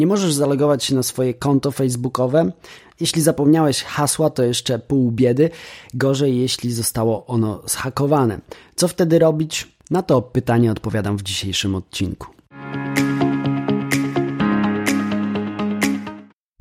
Nie 0.00 0.06
możesz 0.06 0.32
zalogować 0.32 0.84
się 0.84 0.94
na 0.94 1.02
swoje 1.02 1.34
konto 1.34 1.70
facebookowe. 1.70 2.52
Jeśli 3.00 3.22
zapomniałeś 3.22 3.82
hasła, 3.82 4.30
to 4.30 4.42
jeszcze 4.42 4.78
pół 4.78 5.10
biedy. 5.10 5.50
Gorzej, 5.94 6.38
jeśli 6.38 6.72
zostało 6.72 7.26
ono 7.26 7.62
zhakowane. 7.66 8.40
Co 8.76 8.88
wtedy 8.88 9.18
robić? 9.18 9.68
Na 9.90 10.02
to 10.02 10.22
pytanie 10.22 10.72
odpowiadam 10.72 11.16
w 11.16 11.22
dzisiejszym 11.22 11.74
odcinku. 11.74 12.26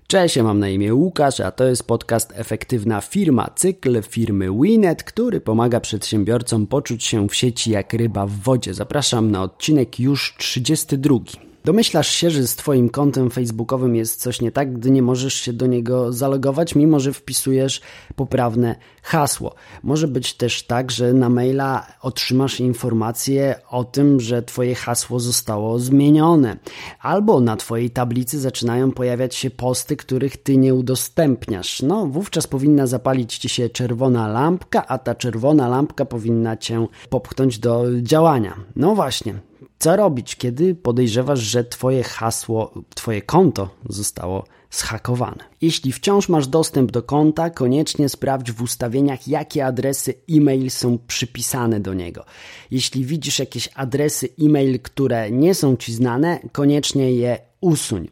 Cześć, 0.07 0.35
ja 0.35 0.43
mam 0.43 0.59
na 0.59 0.69
imię 0.69 0.93
Łukasz, 0.93 1.39
a 1.39 1.51
to 1.51 1.65
jest 1.65 1.83
podcast 1.83 2.33
Efektywna 2.35 3.01
Firma, 3.01 3.49
cykl 3.55 4.01
firmy 4.01 4.47
Winet, 4.61 5.03
który 5.03 5.41
pomaga 5.41 5.79
przedsiębiorcom 5.79 6.67
poczuć 6.67 7.03
się 7.03 7.29
w 7.29 7.35
sieci 7.35 7.71
jak 7.71 7.93
ryba 7.93 8.25
w 8.25 8.31
wodzie. 8.31 8.73
Zapraszam 8.73 9.31
na 9.31 9.43
odcinek 9.43 9.99
już 9.99 10.35
32. 10.37 11.48
Domyślasz 11.69 12.07
się, 12.07 12.31
że 12.31 12.47
z 12.47 12.55
Twoim 12.55 12.89
kontem 12.89 13.29
facebookowym 13.29 13.95
jest 13.95 14.21
coś 14.21 14.41
nie 14.41 14.51
tak, 14.51 14.73
gdy 14.73 14.91
nie 14.91 15.01
możesz 15.01 15.33
się 15.33 15.53
do 15.53 15.67
niego 15.67 16.13
zalogować, 16.13 16.75
mimo 16.75 16.99
że 16.99 17.13
wpisujesz 17.13 17.81
poprawne 18.15 18.75
hasło. 19.03 19.55
Może 19.83 20.07
być 20.07 20.33
też 20.33 20.63
tak, 20.63 20.91
że 20.91 21.13
na 21.13 21.29
maila 21.29 21.87
otrzymasz 22.01 22.59
informację 22.59 23.55
o 23.69 23.83
tym, 23.83 24.19
że 24.19 24.43
Twoje 24.43 24.75
hasło 24.75 25.19
zostało 25.19 25.79
zmienione, 25.79 26.57
albo 27.01 27.39
na 27.39 27.55
Twojej 27.55 27.89
tablicy 27.89 28.39
zaczynają 28.39 28.91
pojawiać 28.91 29.35
się 29.35 29.49
posty, 29.49 29.95
których 29.95 30.37
Ty 30.37 30.57
nie 30.57 30.75
udostępniasz. 30.75 31.81
No, 31.81 32.05
wówczas 32.05 32.47
powinna 32.47 32.87
zapalić 32.87 33.37
Ci 33.37 33.49
się 33.49 33.69
czerwona 33.69 34.27
lampka, 34.27 34.87
a 34.87 34.97
ta 34.97 35.15
czerwona 35.15 35.67
lampka 35.67 36.05
powinna 36.05 36.57
Cię 36.57 36.87
popchnąć 37.09 37.59
do 37.59 37.85
działania. 38.01 38.55
No 38.75 38.95
właśnie, 38.95 39.48
co 39.79 39.95
robić, 39.95 40.35
kiedy 40.35 40.75
podejrzewasz, 40.75 41.39
że 41.39 41.63
Twoje 41.63 42.03
hasło, 42.03 42.73
Twoje 42.95 43.21
konto 43.21 43.69
zostało 43.89 44.45
zhakowane? 44.71 45.43
Jeśli 45.61 45.91
wciąż 45.91 46.29
masz 46.29 46.47
dostęp 46.47 46.91
do 46.91 47.03
konta, 47.03 47.49
koniecznie 47.49 48.09
sprawdź 48.09 48.51
w 48.51 48.61
ustawieniach, 48.61 49.27
jakie 49.27 49.65
adresy 49.65 50.13
e-mail 50.31 50.69
są 50.69 50.97
przypisane 51.07 51.79
do 51.79 51.93
niego. 51.93 52.25
Jeśli 52.71 53.05
widzisz 53.05 53.39
jakieś 53.39 53.69
adresy 53.75 54.29
e-mail, 54.41 54.79
które 54.79 55.31
nie 55.31 55.55
są 55.55 55.75
Ci 55.75 55.93
znane, 55.93 56.39
koniecznie 56.51 57.11
je 57.11 57.39
usuń. 57.61 58.09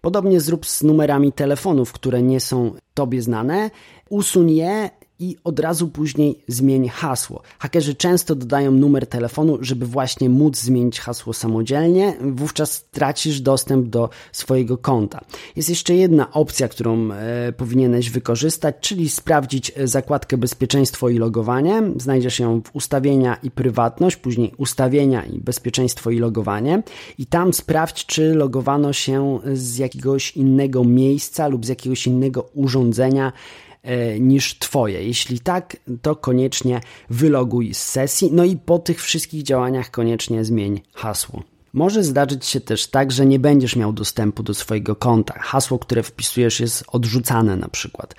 Podobnie 0.00 0.40
zrób 0.40 0.66
z 0.66 0.82
numerami 0.82 1.32
telefonów, 1.32 1.92
które 1.92 2.22
nie 2.22 2.40
są 2.40 2.74
Tobie 2.94 3.22
znane. 3.22 3.70
Usuń 4.08 4.50
je 4.50 4.90
i 5.18 5.36
od 5.44 5.60
razu 5.60 5.88
później 5.88 6.38
zmień 6.48 6.88
hasło. 6.88 7.42
Hakerzy 7.58 7.94
często 7.94 8.34
dodają 8.34 8.72
numer 8.72 9.06
telefonu, 9.06 9.58
żeby 9.60 9.86
właśnie 9.86 10.28
móc 10.28 10.58
zmienić 10.58 11.00
hasło 11.00 11.32
samodzielnie, 11.32 12.16
wówczas 12.20 12.84
tracisz 12.90 13.40
dostęp 13.40 13.88
do 13.88 14.10
swojego 14.32 14.78
konta. 14.78 15.20
Jest 15.56 15.68
jeszcze 15.68 15.94
jedna 15.94 16.32
opcja, 16.32 16.68
którą 16.68 17.12
e, 17.12 17.52
powinieneś 17.52 18.10
wykorzystać, 18.10 18.76
czyli 18.80 19.08
sprawdzić 19.08 19.72
e, 19.76 19.88
zakładkę 19.88 20.38
bezpieczeństwo 20.38 21.08
i 21.08 21.18
logowanie. 21.18 21.82
Znajdziesz 21.96 22.38
ją 22.38 22.62
w 22.62 22.76
ustawienia 22.76 23.36
i 23.42 23.50
prywatność, 23.50 24.16
później 24.16 24.52
ustawienia 24.56 25.24
i 25.24 25.38
bezpieczeństwo 25.40 26.10
i 26.10 26.18
logowanie 26.18 26.82
i 27.18 27.26
tam 27.26 27.52
sprawdź, 27.52 28.06
czy 28.06 28.34
logowano 28.34 28.92
się 28.92 29.38
z 29.52 29.78
jakiegoś 29.78 30.36
innego 30.36 30.84
miejsca 30.84 31.48
lub 31.48 31.66
z 31.66 31.68
jakiegoś 31.68 32.06
innego 32.06 32.50
urządzenia, 32.54 33.32
niż 34.20 34.58
Twoje. 34.58 35.04
Jeśli 35.04 35.40
tak, 35.40 35.76
to 36.02 36.16
koniecznie 36.16 36.80
wyloguj 37.10 37.74
z 37.74 37.82
sesji, 37.82 38.28
no 38.32 38.44
i 38.44 38.56
po 38.56 38.78
tych 38.78 39.02
wszystkich 39.02 39.42
działaniach 39.42 39.90
koniecznie 39.90 40.44
zmień 40.44 40.80
hasło. 40.94 41.42
Może 41.72 42.04
zdarzyć 42.04 42.46
się 42.46 42.60
też 42.60 42.86
tak, 42.86 43.12
że 43.12 43.26
nie 43.26 43.38
będziesz 43.38 43.76
miał 43.76 43.92
dostępu 43.92 44.42
do 44.42 44.54
swojego 44.54 44.96
konta. 44.96 45.34
Hasło, 45.38 45.78
które 45.78 46.02
wpisujesz 46.02 46.60
jest 46.60 46.84
odrzucane 46.88 47.56
na 47.56 47.68
przykład. 47.68 48.14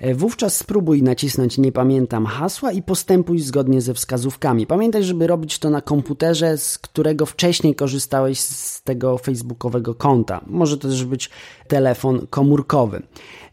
E, 0.00 0.14
wówczas 0.14 0.56
spróbuj 0.56 1.02
nacisnąć 1.02 1.58
nie 1.58 1.72
pamiętam 1.72 2.26
hasła 2.26 2.72
i 2.72 2.82
postępuj 2.82 3.40
zgodnie 3.40 3.80
ze 3.80 3.94
wskazówkami. 3.94 4.66
Pamiętaj, 4.66 5.04
żeby 5.04 5.26
robić 5.26 5.58
to 5.58 5.70
na 5.70 5.80
komputerze, 5.80 6.58
z 6.58 6.78
którego 6.78 7.26
wcześniej 7.26 7.74
korzystałeś 7.74 8.40
z 8.40 8.82
tego 8.82 9.18
facebookowego 9.18 9.94
konta. 9.94 10.40
Może 10.46 10.78
to 10.78 10.88
też 10.88 11.04
być 11.04 11.30
telefon 11.68 12.26
komórkowy. 12.30 13.02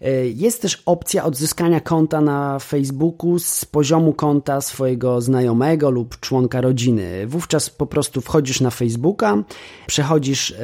E, 0.01 0.27
jest 0.27 0.61
też 0.61 0.83
opcja 0.85 1.23
odzyskania 1.23 1.79
konta 1.79 2.21
na 2.21 2.59
Facebooku 2.59 3.39
z 3.39 3.65
poziomu 3.65 4.13
konta 4.13 4.61
swojego 4.61 5.21
znajomego 5.21 5.89
lub 5.89 6.19
członka 6.19 6.61
rodziny. 6.61 7.27
Wówczas 7.27 7.69
po 7.69 7.85
prostu 7.85 8.21
wchodzisz 8.21 8.61
na 8.61 8.69
Facebooka, 8.69 9.43
przechodzisz 9.87 10.51
e, 10.51 10.55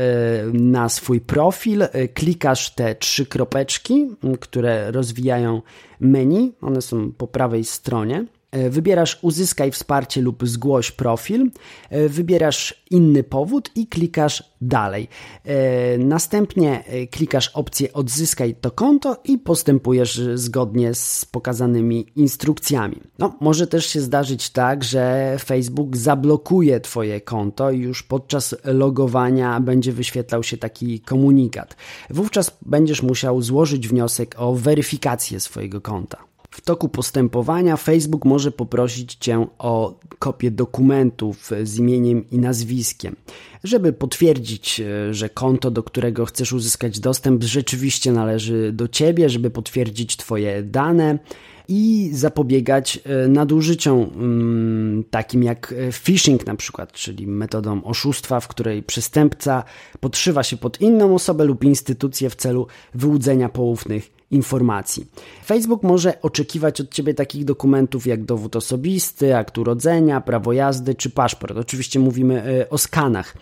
na 0.54 0.90
swój 0.90 1.22
profil, 1.22 1.84
klikasz 2.14 2.76
te 2.76 2.96
trzy 2.96 3.26
kropeczki, 3.26 4.08
które 4.40 4.92
rozwijają 4.92 5.62
menu, 6.00 6.54
one 6.62 6.82
są 6.82 7.12
po 7.12 7.28
prawej 7.28 7.64
stronie. 7.64 8.26
E, 8.54 8.70
wybierasz 8.70 9.20
uzyskaj 9.22 9.72
wsparcie 9.72 10.22
lub 10.22 10.48
zgłoś 10.48 10.92
profil, 10.92 11.52
e, 11.90 12.10
wybierasz 12.10 12.84
inny 12.90 13.24
powód 13.24 13.70
i 13.76 13.88
klikasz 13.88 14.44
dalej. 14.62 15.08
E, 15.46 15.98
następnie 15.98 16.84
klikasz 17.12 17.48
opcję 17.48 17.94
odzyskaj 17.94 18.56
to 18.62 18.72
konto 18.72 19.18
i 19.26 19.38
postępujesz 19.38 20.22
zgodnie 20.34 20.94
z 20.94 21.26
pokazanymi 21.26 22.06
instrukcjami. 22.16 23.02
No, 23.20 23.38
może 23.42 23.68
też 23.68 23.86
się 23.86 24.02
zdarzyć 24.02 24.50
tak, 24.50 24.84
że 24.84 25.36
Facebook 25.44 25.98
zablokuje 25.98 26.80
Twoje 26.80 27.22
konto 27.22 27.72
i 27.72 27.80
już 27.80 28.04
podczas 28.04 28.56
logowania 28.64 29.60
będzie 29.60 29.92
wyświetlał 29.92 30.44
się 30.44 30.58
taki 30.58 31.00
komunikat. 31.00 31.76
Wówczas 32.10 32.58
będziesz 32.62 33.02
musiał 33.04 33.42
złożyć 33.42 33.88
wniosek 33.88 34.36
o 34.38 34.54
weryfikację 34.54 35.40
swojego 35.40 35.82
konta. 35.82 36.33
W 36.54 36.62
toku 36.62 36.90
postępowania 36.90 37.78
Facebook 37.78 38.26
może 38.26 38.52
poprosić 38.52 39.16
Cię 39.16 39.48
o 39.60 40.00
kopię 40.20 40.52
dokumentów 40.52 41.52
z 41.64 41.78
imieniem 41.78 42.30
i 42.30 42.38
nazwiskiem, 42.38 43.16
żeby 43.64 43.94
potwierdzić, 43.94 44.80
e, 44.80 45.14
że 45.14 45.30
konto, 45.30 45.72
do 45.72 45.84
którego 45.84 46.26
chcesz 46.26 46.54
uzyskać 46.54 47.00
dostęp, 47.00 47.44
rzeczywiście 47.44 48.12
należy 48.12 48.72
do 48.74 48.88
Ciebie, 48.88 49.30
żeby 49.30 49.50
potwierdzić 49.50 50.18
Twoje 50.18 50.64
dane 50.64 51.20
i 51.68 52.10
zapobiegać 52.14 53.00
e, 53.06 53.28
nadużyciom 53.28 54.00
mm, 54.00 55.04
takim 55.10 55.44
jak 55.44 55.74
e, 55.78 55.92
phishing 55.92 56.48
na 56.48 56.56
przykład, 56.56 56.92
czyli 56.92 57.28
metodą 57.28 57.84
oszustwa, 57.84 58.40
w 58.40 58.48
której 58.48 58.84
przestępca 58.84 59.64
podszywa 60.00 60.44
się 60.44 60.58
pod 60.58 60.82
inną 60.82 61.16
osobę 61.16 61.46
lub 61.46 61.64
instytucję 61.64 62.30
w 62.30 62.36
celu 62.36 62.68
wyłudzenia 62.94 63.50
poufnych 63.50 64.13
informacji. 64.34 65.06
Facebook 65.46 65.84
może 65.84 66.22
oczekiwać 66.22 66.82
od 66.82 66.92
Ciebie 66.92 67.14
takich 67.14 67.46
dokumentów 67.46 68.08
jak 68.08 68.24
dowód 68.24 68.56
osobisty, 68.56 69.38
akt 69.38 69.58
urodzenia, 69.58 70.22
prawo 70.22 70.54
jazdy 70.54 70.96
czy 70.96 71.10
paszport. 71.10 71.58
Oczywiście 71.58 72.00
mówimy 72.00 72.44
e, 72.62 72.70
o 72.70 72.78
skanach. 72.78 73.36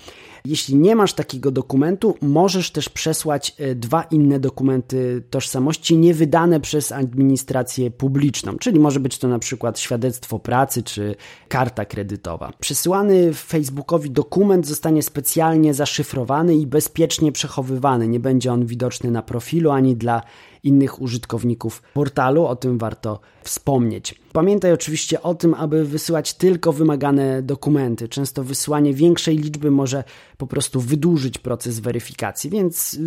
Jeśli 0.45 0.75
nie 0.75 0.95
masz 0.95 1.13
takiego 1.13 1.51
dokumentu, 1.51 2.15
możesz 2.21 2.71
też 2.71 2.89
przesłać 2.89 3.55
e, 3.57 3.75
dwa 3.75 4.03
inne 4.03 4.39
dokumenty 4.39 5.23
tożsamości 5.29 5.97
niewydane 5.97 6.59
przez 6.59 6.91
administrację 6.91 7.91
publiczną, 7.91 8.57
czyli 8.57 8.79
może 8.79 8.99
być 8.99 9.17
to 9.17 9.27
na 9.27 9.39
przykład 9.39 9.79
świadectwo 9.79 10.39
pracy 10.39 10.83
czy 10.83 11.15
karta 11.47 11.85
kredytowa. 11.85 12.51
Przesyłany 12.59 13.33
Facebookowi 13.33 14.11
dokument 14.11 14.67
zostanie 14.67 15.03
specjalnie 15.03 15.73
zaszyfrowany 15.73 16.55
i 16.55 16.67
bezpiecznie 16.67 17.31
przechowywany. 17.31 18.07
Nie 18.07 18.19
będzie 18.19 18.53
on 18.53 18.65
widoczny 18.65 19.11
na 19.11 19.21
profilu 19.21 19.71
ani 19.71 19.95
dla 19.95 20.21
innych 20.63 21.01
użytkowników 21.01 21.81
portalu, 21.93 22.45
o 22.45 22.55
tym 22.55 22.77
warto 22.77 23.19
wspomnieć. 23.43 24.15
Pamiętaj 24.33 24.73
oczywiście 24.73 25.21
o 25.21 25.35
tym, 25.35 25.53
aby 25.53 25.85
wysyłać 25.85 26.33
tylko 26.33 26.73
wymagane 26.73 27.41
dokumenty. 27.41 28.09
Często 28.09 28.43
wysłanie 28.43 28.93
większej 28.93 29.37
liczby 29.37 29.71
może 29.71 30.03
po 30.41 30.47
prostu 30.47 30.81
wydłużyć 30.81 31.37
proces 31.37 31.79
weryfikacji, 31.79 32.49
więc 32.49 32.93
y, 32.93 32.99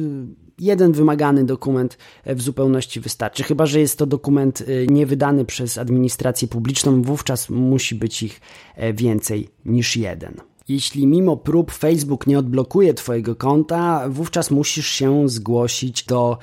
jeden 0.58 0.92
wymagany 0.92 1.44
dokument 1.44 1.98
w 2.26 2.42
zupełności 2.42 3.00
wystarczy. 3.00 3.42
Chyba, 3.42 3.66
że 3.66 3.80
jest 3.80 3.98
to 3.98 4.06
dokument 4.06 4.60
y, 4.60 4.86
niewydany 4.90 5.44
przez 5.44 5.78
administrację 5.78 6.48
publiczną, 6.48 7.02
wówczas 7.02 7.50
musi 7.50 7.94
być 7.94 8.22
ich 8.22 8.40
e, 8.76 8.92
więcej 8.92 9.48
niż 9.64 9.96
jeden. 9.96 10.34
Jeśli 10.68 11.06
mimo 11.06 11.36
prób 11.36 11.72
Facebook 11.72 12.26
nie 12.26 12.38
odblokuje 12.38 12.94
Twojego 12.94 13.36
konta, 13.36 14.08
wówczas 14.08 14.50
musisz 14.50 14.88
się 14.88 15.28
zgłosić 15.28 16.04
do 16.04 16.38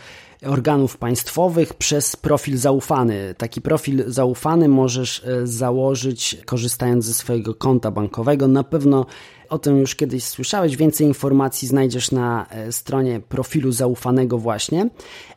organów 0.45 0.97
państwowych 0.97 1.73
przez 1.73 2.15
profil 2.15 2.57
zaufany. 2.57 3.35
Taki 3.37 3.61
profil 3.61 4.03
zaufany 4.07 4.67
możesz 4.67 5.23
e, 5.23 5.47
założyć 5.47 6.37
korzystając 6.45 7.05
ze 7.05 7.13
swojego 7.13 7.55
konta 7.55 7.91
bankowego. 7.91 8.47
Na 8.47 8.63
pewno 8.63 9.05
o 9.51 9.59
tym 9.59 9.77
już 9.77 9.95
kiedyś 9.95 10.23
słyszałeś. 10.23 10.77
Więcej 10.77 11.07
informacji 11.07 11.67
znajdziesz 11.67 12.11
na 12.11 12.45
e, 12.49 12.71
stronie 12.71 13.19
profilu 13.29 13.71
zaufanego 13.71 14.37
właśnie 14.37 14.89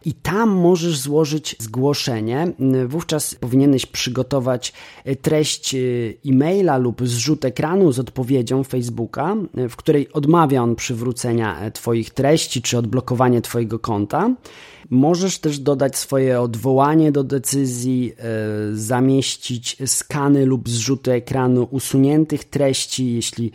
i 0.04 0.12
tam 0.12 0.50
możesz 0.50 0.98
złożyć 0.98 1.56
zgłoszenie. 1.58 2.52
Wówczas 2.86 3.34
powinieneś 3.34 3.86
przygotować 3.86 4.72
e, 5.04 5.16
treść 5.16 5.74
e, 5.74 5.78
e-maila 6.26 6.76
lub 6.76 7.08
zrzut 7.08 7.44
ekranu 7.44 7.92
z 7.92 7.98
odpowiedzią 7.98 8.64
Facebooka, 8.64 9.36
w 9.68 9.76
której 9.76 10.12
odmawia 10.12 10.62
on 10.62 10.76
przywrócenia 10.76 11.70
Twoich 11.70 12.10
treści 12.10 12.62
czy 12.62 12.78
odblokowanie 12.78 13.42
Twojego 13.42 13.78
konta. 13.78 14.30
Możesz 14.90 15.38
też 15.38 15.58
dodać 15.58 15.96
swoje 15.96 16.40
odwołanie 16.40 17.12
do 17.12 17.24
decyzji, 17.24 18.12
zamieścić 18.72 19.76
skany 19.86 20.46
lub 20.46 20.68
zrzuty 20.68 21.12
ekranu 21.12 21.68
usuniętych 21.70 22.44
treści, 22.44 23.14
jeśli 23.14 23.52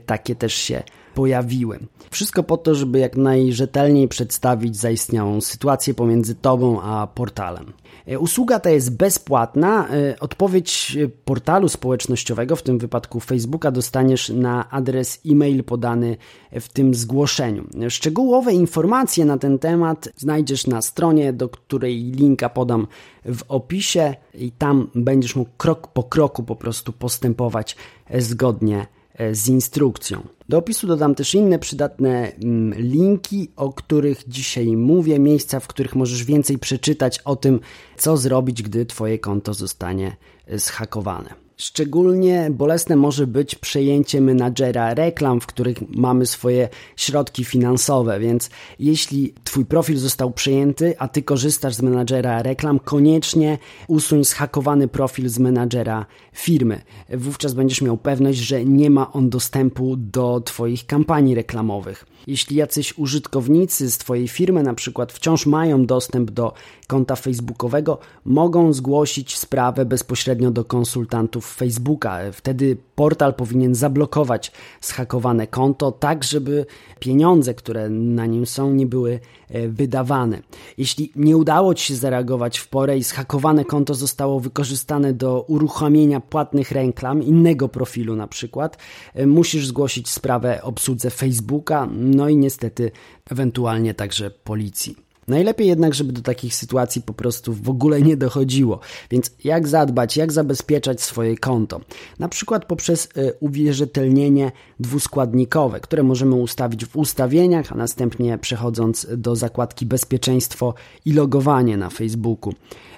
takie 0.00 0.34
też 0.34 0.54
się 0.54 0.82
pojawiły. 1.14 1.78
Wszystko 2.10 2.42
po 2.42 2.56
to, 2.56 2.74
żeby 2.74 2.98
jak 2.98 3.16
najrzetelniej 3.16 4.08
przedstawić 4.08 4.76
zaistniałą 4.76 5.40
sytuację 5.40 5.94
pomiędzy 5.94 6.34
Tobą 6.34 6.80
a 6.82 7.06
portalem. 7.06 7.72
E, 8.06 8.18
usługa 8.18 8.60
ta 8.60 8.70
jest 8.70 8.96
bezpłatna. 8.96 9.88
E, 9.88 10.20
odpowiedź 10.20 10.98
portalu 11.24 11.68
społecznościowego, 11.68 12.56
w 12.56 12.62
tym 12.62 12.78
wypadku 12.78 13.20
Facebooka, 13.20 13.70
dostaniesz 13.70 14.28
na 14.28 14.70
adres 14.70 15.20
e-mail 15.26 15.64
podany 15.64 16.16
w 16.60 16.68
tym 16.68 16.94
zgłoszeniu. 16.94 17.64
Szczegółowe 17.88 18.52
informacje 18.52 19.24
na 19.24 19.38
ten 19.38 19.58
temat 19.58 20.08
znajdziesz 20.16 20.66
na 20.66 20.82
stronie, 20.82 21.32
do 21.32 21.48
której 21.48 21.96
linka 21.96 22.48
podam 22.48 22.86
w 23.24 23.42
opisie 23.48 24.14
i 24.34 24.52
tam 24.52 24.90
będziesz 24.94 25.36
mógł 25.36 25.50
krok 25.56 25.88
po 25.88 26.02
kroku 26.02 26.42
po 26.42 26.56
prostu 26.56 26.92
postępować 26.92 27.76
zgodnie 28.18 28.86
E, 28.86 28.99
z 29.32 29.48
instrukcją. 29.48 30.26
Do 30.48 30.58
opisu 30.58 30.86
dodam 30.86 31.14
też 31.14 31.34
inne 31.34 31.58
przydatne 31.58 32.32
mm, 32.32 32.74
linki, 32.78 33.48
o 33.56 33.72
których 33.72 34.28
dzisiaj 34.28 34.76
mówię, 34.76 35.18
miejsca, 35.18 35.60
w 35.60 35.66
których 35.66 35.94
możesz 35.94 36.24
więcej 36.24 36.58
przeczytać 36.58 37.18
o 37.18 37.36
tym, 37.36 37.60
co 37.96 38.16
zrobić, 38.16 38.62
gdy 38.62 38.86
Twoje 38.86 39.18
konto 39.18 39.54
zostanie 39.54 40.16
e, 40.46 40.58
zhakowane. 40.58 41.34
Szczególnie 41.60 42.50
bolesne 42.50 42.96
może 42.96 43.26
być 43.26 43.54
przejęcie 43.54 44.20
menadżera 44.20 44.94
reklam, 44.94 45.40
w 45.40 45.46
których 45.46 45.76
mamy 45.88 46.26
swoje 46.26 46.68
środki 46.96 47.44
finansowe, 47.44 48.20
więc 48.20 48.50
jeśli 48.78 49.34
Twój 49.44 49.64
profil 49.64 49.98
został 49.98 50.30
przejęty, 50.30 50.94
a 50.98 51.08
Ty 51.08 51.22
korzystasz 51.22 51.74
z 51.74 51.82
menadżera 51.82 52.42
reklam, 52.42 52.78
koniecznie 52.78 53.58
usuń 53.88 54.24
zhakowany 54.24 54.88
profil 54.88 55.28
z 55.28 55.38
menadżera 55.38 56.06
firmy. 56.32 56.82
Wówczas 57.14 57.54
będziesz 57.54 57.82
miał 57.82 57.96
pewność, 57.96 58.38
że 58.38 58.64
nie 58.64 58.90
ma 58.90 59.12
on 59.12 59.30
dostępu 59.30 59.96
do 59.96 60.40
Twoich 60.40 60.86
kampanii 60.86 61.34
reklamowych. 61.34 62.06
Jeśli 62.26 62.56
jacyś 62.56 62.98
użytkownicy 62.98 63.90
z 63.90 63.98
Twojej 63.98 64.28
firmy 64.28 64.62
na 64.62 64.74
przykład 64.74 65.12
wciąż 65.12 65.46
mają 65.46 65.86
dostęp 65.86 66.30
do 66.30 66.52
konta 66.86 67.16
facebookowego, 67.16 67.98
mogą 68.24 68.72
zgłosić 68.72 69.38
sprawę 69.38 69.84
bezpośrednio 69.84 70.50
do 70.50 70.64
konsultantów 70.64 71.49
Facebooka. 71.54 72.18
Wtedy 72.32 72.76
portal 72.94 73.34
powinien 73.34 73.74
zablokować 73.74 74.52
zhakowane 74.80 75.46
konto, 75.46 75.92
tak 75.92 76.24
żeby 76.24 76.66
pieniądze, 76.98 77.54
które 77.54 77.88
na 77.90 78.26
nim 78.26 78.46
są, 78.46 78.72
nie 78.72 78.86
były 78.86 79.20
e, 79.48 79.68
wydawane. 79.68 80.42
Jeśli 80.78 81.12
nie 81.16 81.36
udało 81.36 81.74
Ci 81.74 81.86
się 81.86 81.96
zareagować 81.96 82.58
w 82.58 82.68
porę 82.68 82.98
i 82.98 83.02
zhakowane 83.02 83.64
konto 83.64 83.94
zostało 83.94 84.40
wykorzystane 84.40 85.12
do 85.12 85.44
uruchomienia 85.48 86.20
płatnych 86.20 86.70
reklam 86.70 87.22
innego 87.22 87.68
profilu 87.68 88.16
na 88.16 88.26
przykład, 88.26 88.78
e, 89.14 89.26
musisz 89.26 89.66
zgłosić 89.66 90.08
sprawę 90.08 90.62
obsłudze 90.62 91.10
Facebooka, 91.10 91.88
no 91.92 92.28
i 92.28 92.36
niestety 92.36 92.90
ewentualnie 93.30 93.94
także 93.94 94.30
policji. 94.30 95.09
Najlepiej 95.30 95.68
jednak, 95.68 95.94
żeby 95.94 96.12
do 96.12 96.22
takich 96.22 96.54
sytuacji 96.54 97.02
po 97.02 97.12
prostu 97.12 97.52
w 97.52 97.68
ogóle 97.68 98.02
nie 98.02 98.16
dochodziło. 98.16 98.80
Więc 99.10 99.30
jak 99.44 99.68
zadbać, 99.68 100.16
jak 100.16 100.32
zabezpieczać 100.32 101.02
swoje 101.02 101.36
konto? 101.36 101.80
Na 102.18 102.28
przykład 102.28 102.64
poprzez 102.64 103.08
y, 103.16 103.32
uwierzytelnienie 103.40 104.52
dwuskładnikowe, 104.80 105.80
które 105.80 106.02
możemy 106.02 106.34
ustawić 106.34 106.84
w 106.84 106.96
ustawieniach, 106.96 107.72
a 107.72 107.74
następnie 107.74 108.38
przechodząc 108.38 109.06
do 109.16 109.36
zakładki 109.36 109.86
bezpieczeństwo 109.86 110.74
i 111.04 111.12
logowanie 111.12 111.76
na 111.76 111.90
Facebooku. 111.90 112.52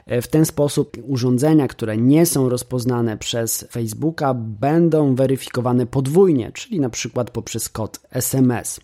E, 0.07 0.23
w 0.23 0.29
ten 0.29 0.45
sposób 0.45 0.97
urządzenia, 1.07 1.69
które 1.69 1.97
nie 1.97 2.27
są 2.27 2.49
rozpoznane 2.49 3.17
przez 3.17 3.67
Facebooka, 3.71 4.35
będą 4.35 5.15
weryfikowane 5.15 5.87
podwójnie, 5.87 6.53
czyli 6.55 6.81
na 6.81 6.91
przykład 6.91 7.31
poprzez 7.31 7.69
kod 7.69 8.01
SMS. 8.11 8.81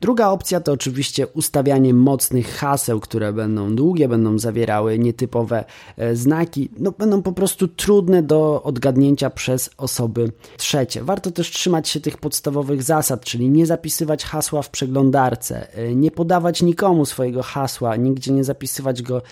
Druga 0.00 0.28
opcja 0.28 0.60
to 0.60 0.72
oczywiście 0.72 1.26
ustawianie 1.26 1.94
mocnych 1.94 2.54
haseł, 2.54 3.00
które 3.00 3.32
będą 3.32 3.76
długie, 3.76 4.08
będą 4.08 4.38
zawierały 4.38 4.98
nietypowe 4.98 5.64
e, 5.96 6.16
znaki, 6.16 6.68
no 6.78 6.92
będą 6.98 7.22
po 7.22 7.32
prostu 7.32 7.68
trudne 7.68 8.22
do 8.22 8.62
odgadnięcia 8.62 9.30
przez 9.30 9.70
osoby 9.76 10.32
trzecie. 10.56 11.02
Warto 11.02 11.30
też 11.30 11.50
trzymać 11.50 11.88
się 11.88 12.00
tych 12.00 12.18
podstawowych 12.18 12.82
zasad, 12.82 13.24
czyli 13.24 13.50
nie 13.50 13.66
zapisywać 13.66 14.24
hasła 14.24 14.62
w 14.62 14.70
przeglądarce, 14.70 15.74
e, 15.74 15.94
nie 15.94 16.10
podawać 16.10 16.62
nikomu 16.62 17.06
swojego 17.06 17.42
hasła, 17.42 17.96
nigdzie 17.96 18.32
nie 18.32 18.44
zapisywać 18.44 19.02
go 19.02 19.22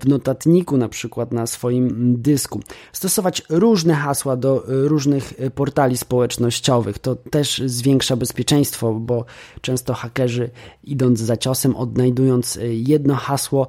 w 0.00 0.08
notatniku 0.08 0.76
na 0.76 0.88
przykład 0.92 1.32
na 1.32 1.46
swoim 1.46 2.16
dysku. 2.22 2.60
Stosować 2.92 3.42
różne 3.48 3.94
hasła 3.94 4.36
do 4.36 4.64
różnych 4.66 5.34
portali 5.54 5.96
społecznościowych. 5.96 6.98
To 6.98 7.16
też 7.16 7.62
zwiększa 7.66 8.16
bezpieczeństwo, 8.16 8.94
bo 8.94 9.24
często 9.60 9.94
hakerzy 9.94 10.50
idąc 10.84 11.20
za 11.20 11.36
ciosem, 11.36 11.76
odnajdując 11.76 12.58
jedno 12.70 13.14
hasło, 13.14 13.66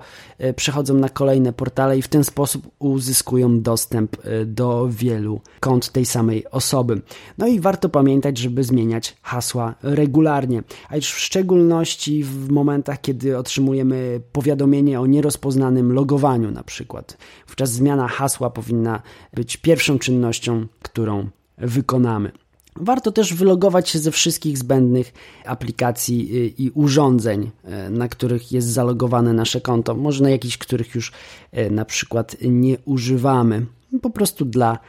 przechodzą 0.56 0.94
na 0.94 1.10
kolejne 1.10 1.54
portale 1.54 1.98
i 1.98 2.02
w 2.02 2.08
ten 2.08 2.24
sposób 2.24 2.68
uzyskują 2.80 3.62
dostęp 3.62 4.18
do 4.46 4.88
wielu 4.92 5.42
kont 5.60 5.92
tej 5.92 6.06
samej 6.06 6.50
osoby. 6.52 7.02
No 7.38 7.48
i 7.48 7.60
warto 7.60 7.90
pamiętać, 7.90 8.38
żeby 8.38 8.64
zmieniać 8.64 9.16
hasła 9.22 9.76
regularnie, 9.84 10.64
a 10.90 10.96
już 10.96 11.12
w 11.12 11.20
szczególności 11.20 12.24
w 12.24 12.50
momentach, 12.50 13.02
kiedy 13.02 13.38
otrzymujemy 13.38 14.22
powiadomienie 14.32 15.02
o 15.02 15.06
nierozpoznanym 15.06 15.94
logowaniu 15.94 16.52
na 16.52 16.64
przykład 16.64 17.03
przykład. 17.04 17.18
Wówczas 17.48 17.72
zmiana 17.72 18.08
hasła 18.08 18.50
powinna 18.50 19.02
być 19.34 19.58
pierwszą 19.58 20.00
czynnością, 20.00 20.68
którą 20.82 21.30
wykonamy. 21.58 22.32
Warto 22.76 23.12
też 23.12 23.34
wylogować 23.34 23.90
się 23.90 24.00
ze 24.00 24.12
wszystkich 24.12 24.58
zbędnych 24.58 25.14
aplikacji 25.46 26.38
y, 26.38 26.54
i 26.58 26.70
urządzeń, 26.70 27.52
y, 27.88 27.90
na 27.90 28.08
których 28.08 28.52
jest 28.52 28.68
zalogowane 28.68 29.34
nasze 29.34 29.62
konto. 29.62 29.96
Może 29.96 30.24
na 30.24 30.30
jakichś, 30.30 30.58
których 30.58 30.96
już 30.96 31.12
y, 31.58 31.72
na 31.72 31.86
przykład 31.86 32.36
nie 32.42 32.78
używamy. 32.86 33.66
Po 34.02 34.10
prostu 34.10 34.46
dla 34.46 34.80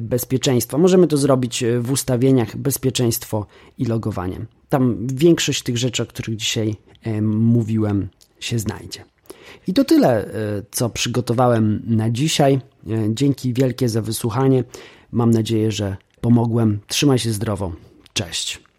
bezpieczeństwa. 0.00 0.78
Możemy 0.78 1.06
to 1.06 1.16
zrobić 1.16 1.64
w 1.80 1.90
ustawieniach 1.90 2.56
bezpieczeństwo 2.56 3.46
i 3.78 3.84
logowanie. 3.84 4.46
Tam 4.68 5.06
większość 5.06 5.62
tych 5.62 5.78
rzeczy, 5.78 6.02
o 6.02 6.06
których 6.06 6.36
dzisiaj 6.36 6.76
mówiłem, 7.22 8.08
się 8.40 8.58
znajdzie. 8.58 9.04
I 9.66 9.74
to 9.74 9.84
tyle, 9.84 10.24
e, 10.24 10.28
co 10.70 10.90
przygotowałem 10.90 11.82
na 11.86 12.10
dzisiaj. 12.10 12.54
E, 12.54 12.60
dzięki 13.08 13.54
wielkie 13.54 13.88
za 13.88 14.02
wysłuchanie. 14.02 14.64
Mam 15.12 15.30
nadzieję, 15.30 15.72
że 15.72 15.96
pomogłem. 16.20 16.80
Trzymaj 16.86 17.18
się 17.18 17.32
zdrowo. 17.32 17.72
Cześć. 18.12 18.71